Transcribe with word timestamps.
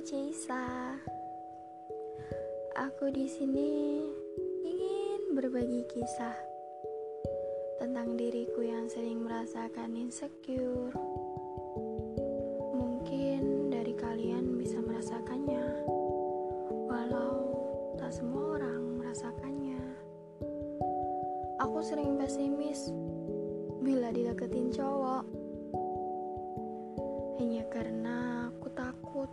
Ceisa. 0.00 0.98
Aku 2.74 3.14
di 3.14 3.30
sini 3.30 4.02
ingin 4.66 5.38
berbagi 5.38 5.86
kisah 5.86 6.34
tentang 7.78 8.18
diriku 8.18 8.66
yang 8.66 8.90
sering 8.90 9.22
merasakan 9.22 9.94
insecure. 9.94 10.90
Mungkin 12.74 13.70
dari 13.70 13.94
kalian 13.94 14.58
bisa 14.58 14.82
merasakannya, 14.82 15.86
walau 16.90 17.54
tak 17.94 18.10
semua 18.10 18.58
orang 18.58 18.98
merasakannya. 18.98 19.84
Aku 21.62 21.78
sering 21.86 22.18
pesimis 22.18 22.90
bila 23.86 24.10
dideketin 24.10 24.74
cowok, 24.74 25.22
hanya 27.38 27.62
karena 27.70 28.48
aku 28.50 28.66
takut. 28.74 29.30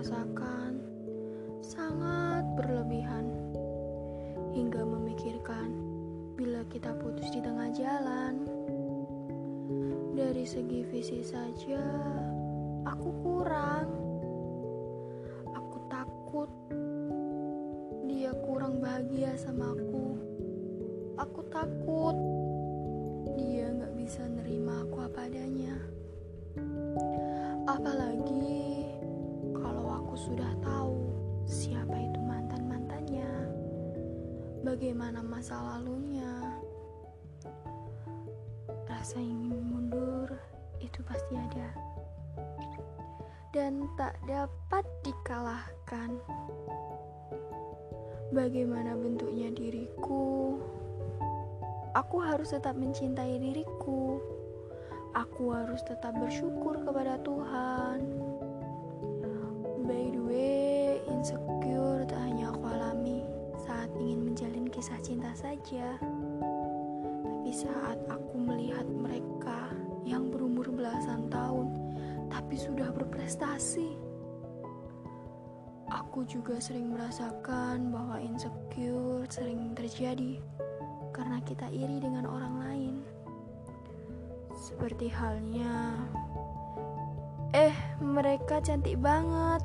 Kurasakan 0.00 0.80
sangat 1.60 2.40
berlebihan 2.56 3.28
hingga 4.56 4.80
memikirkan 4.80 5.76
bila 6.40 6.64
kita 6.72 6.96
putus 7.04 7.28
di 7.28 7.44
tengah 7.44 7.68
jalan. 7.76 8.48
Dari 10.16 10.40
segi 10.48 10.88
visi 10.88 11.20
saja, 11.20 11.84
aku 12.88 13.12
kurang. 13.20 13.88
Aku 15.52 15.76
takut 15.92 16.48
dia 18.08 18.32
kurang 18.48 18.80
bahagia 18.80 19.36
sama 19.36 19.76
aku. 19.76 20.16
Aku 21.20 21.44
takut 21.52 22.16
dia 23.36 23.68
gak 23.68 23.92
bisa 24.00 24.24
nerima 24.24 24.80
aku 24.80 24.96
apa 25.04 25.28
adanya. 25.28 25.76
Apalagi 27.68 28.49
sudah 30.20 30.52
tahu 30.60 31.08
siapa 31.48 31.96
itu 31.96 32.20
mantan-mantannya, 32.20 33.32
bagaimana 34.60 35.24
masa 35.24 35.56
lalunya. 35.56 36.60
Rasa 38.84 39.16
ingin 39.16 39.56
mundur 39.64 40.28
itu 40.76 41.00
pasti 41.08 41.40
ada. 41.40 41.72
Dan 43.48 43.88
tak 43.96 44.20
dapat 44.28 44.84
dikalahkan. 45.00 46.20
Bagaimana 48.30 48.92
bentuknya 49.00 49.48
diriku? 49.56 50.60
Aku 51.96 52.20
harus 52.20 52.52
tetap 52.52 52.76
mencintai 52.76 53.40
diriku. 53.40 54.20
Aku 55.16 55.56
harus 55.56 55.80
tetap 55.88 56.12
bersyukur 56.20 56.76
kepada 56.84 57.16
Tuhan. 57.24 58.29
Saja. 65.40 65.96
Tapi 67.50 67.66
saat 67.66 67.96
aku 68.12 68.36
melihat 68.36 68.84
mereka 68.84 69.72
yang 70.04 70.28
berumur 70.28 70.68
belasan 70.68 71.32
tahun 71.32 71.72
tapi 72.28 72.60
sudah 72.60 72.92
berprestasi. 72.92 73.96
Aku 75.90 76.22
juga 76.28 76.60
sering 76.60 76.92
merasakan 76.92 77.90
bahwa 77.90 78.20
insecure 78.20 79.26
sering 79.32 79.72
terjadi 79.74 80.38
karena 81.10 81.40
kita 81.42 81.66
iri 81.72 81.98
dengan 81.98 82.28
orang 82.28 82.54
lain. 82.60 82.94
Seperti 84.54 85.10
halnya, 85.10 85.96
eh, 87.56 87.74
mereka 87.98 88.62
cantik 88.62 89.00
banget. 89.00 89.64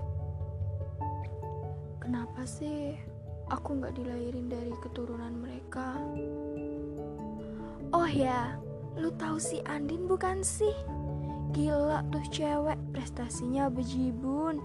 Kenapa 2.02 2.48
sih 2.48 3.15
aku 3.50 3.78
nggak 3.78 3.96
dilahirin 3.98 4.48
dari 4.50 4.74
keturunan 4.82 5.34
mereka? 5.38 5.98
Oh 7.94 8.10
ya, 8.10 8.58
lu 8.98 9.14
tahu 9.16 9.38
si 9.38 9.62
Andin 9.70 10.10
bukan 10.10 10.42
sih? 10.42 10.74
Gila 11.56 12.04
tuh 12.12 12.26
cewek, 12.34 12.80
prestasinya 12.92 13.72
bejibun. 13.72 14.60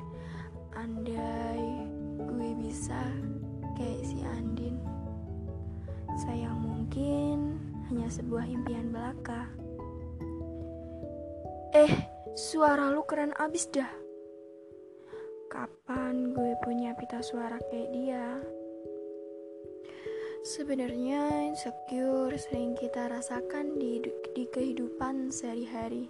Andai 0.74 1.86
gue 2.18 2.50
bisa 2.58 2.98
kayak 3.78 4.02
si 4.02 4.18
Andin. 4.26 4.80
Sayang 6.26 6.58
mungkin 6.58 7.60
hanya 7.86 8.08
sebuah 8.10 8.44
impian 8.50 8.90
belaka. 8.90 9.46
Eh, 11.70 11.94
suara 12.34 12.90
lu 12.90 13.06
keren 13.06 13.30
abis 13.38 13.70
dah. 13.70 13.90
Kapan 15.50 16.34
gue 16.34 16.58
punya 16.66 16.94
pita 16.98 17.22
suara 17.22 17.58
kayak 17.70 17.90
dia? 17.94 18.26
Sebenarnya 20.40 21.52
insecure 21.52 22.32
sering 22.40 22.72
kita 22.72 23.12
rasakan 23.12 23.76
di, 23.76 24.00
di 24.32 24.48
kehidupan 24.48 25.28
sehari-hari. 25.28 26.08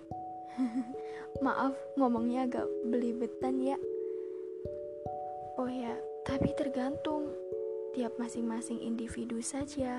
Maaf, 1.45 1.75
ngomongnya 1.99 2.47
agak 2.47 2.71
belibetan 2.87 3.59
ya. 3.59 3.75
Oh 5.59 5.67
ya, 5.67 5.99
tapi 6.23 6.55
tergantung 6.55 7.35
tiap 7.91 8.15
masing-masing 8.23 8.79
individu 8.79 9.43
saja. 9.43 9.99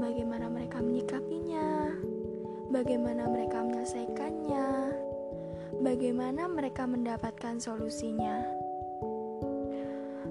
Bagaimana 0.00 0.48
mereka 0.48 0.80
menyikapinya, 0.80 1.92
bagaimana 2.72 3.28
mereka 3.28 3.60
menyelesaikannya, 3.60 4.68
bagaimana 5.84 6.48
mereka 6.48 6.88
mendapatkan 6.88 7.60
solusinya. 7.60 8.40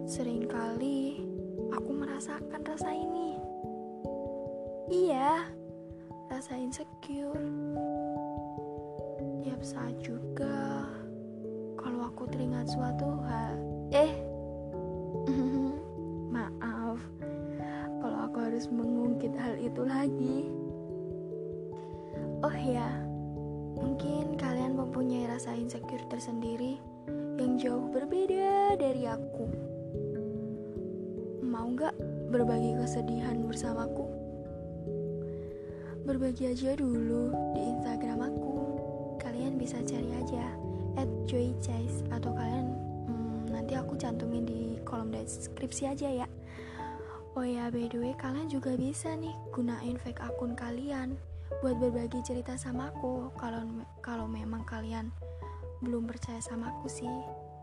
Seringkali 0.09 1.32
aku 1.73 1.89
merasakan 1.89 2.61
rasa 2.61 2.93
ini. 2.93 3.41
Iya, 4.93 5.49
rasa 6.29 6.53
insecure. 6.61 7.41
Tiap 9.41 9.61
saat 9.65 9.97
juga 10.05 10.85
kalau 11.81 12.05
aku 12.05 12.29
teringat 12.29 12.69
suatu 12.69 13.09
hal, 13.25 13.57
eh, 13.89 14.13
maaf 16.35 17.01
kalau 17.99 18.17
aku 18.29 18.37
harus 18.37 18.69
mengungkit 18.69 19.33
hal 19.33 19.57
itu 19.57 19.81
lagi. 19.81 20.39
Oh 22.43 22.53
ya, 22.53 22.91
mungkin 23.73 24.37
kalian 24.37 24.77
mempunyai 24.77 25.25
rasa 25.25 25.57
insecure 25.57 26.05
tersendiri 26.11 26.77
yang 27.41 27.57
jauh 27.57 27.89
berbeda 27.89 28.77
dari 28.77 29.09
aku. 29.09 29.72
Mau 31.63 31.71
gak 31.79 31.95
berbagi 32.27 32.75
kesedihan 32.75 33.39
bersamaku? 33.47 34.03
Berbagi 36.03 36.51
aja 36.51 36.75
dulu 36.75 37.31
di 37.55 37.71
Instagram 37.71 38.19
aku. 38.19 38.55
Kalian 39.15 39.55
bisa 39.55 39.79
cari 39.79 40.11
aja 40.11 40.43
at 40.99 41.07
joychase 41.23 42.03
atau 42.11 42.35
kalian 42.35 42.67
hmm, 43.07 43.55
nanti 43.55 43.79
aku 43.79 43.95
cantumin 43.95 44.43
di 44.43 44.75
kolom 44.83 45.07
deskripsi 45.15 45.87
aja 45.87 46.11
ya. 46.11 46.27
Oh 47.39 47.47
ya, 47.47 47.71
by 47.71 47.87
the 47.87 47.95
way, 47.95 48.13
kalian 48.19 48.51
juga 48.51 48.75
bisa 48.75 49.15
nih 49.15 49.31
gunain 49.55 49.95
fake 49.95 50.19
akun 50.19 50.59
kalian 50.59 51.15
buat 51.63 51.79
berbagi 51.79 52.19
cerita 52.27 52.59
sama 52.59 52.91
aku. 52.91 53.31
Kalau 53.39 53.63
kalau 54.03 54.27
memang 54.27 54.67
kalian 54.67 55.15
belum 55.79 56.11
percaya 56.11 56.43
sama 56.43 56.75
aku 56.75 56.91
sih, 56.91 57.07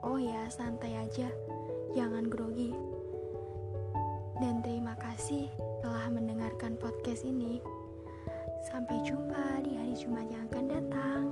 oh 0.01 0.17
ya 0.17 0.49
santai 0.49 0.97
aja, 0.97 1.29
jangan 1.93 2.33
grogi. 2.33 2.73
Dan 4.41 4.65
terima 4.65 4.97
kasih 4.97 5.53
telah 5.85 6.09
mendengarkan 6.09 6.73
podcast 6.81 7.29
ini. 7.29 7.61
Sampai 8.73 9.05
jumpa 9.05 9.61
di 9.61 9.77
hari 9.77 9.93
Jumat 9.93 10.25
yang 10.33 10.49
akan 10.49 10.65
datang. 10.65 11.23